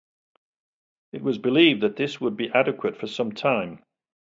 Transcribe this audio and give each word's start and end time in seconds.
It 1.13 1.21
was 1.21 1.37
believed 1.37 1.81
that 1.81 1.95
this 1.95 2.19
would 2.19 2.35
be 2.35 2.49
adequate 2.49 2.97
for 2.97 3.05
some 3.05 3.33
time. 3.33 3.83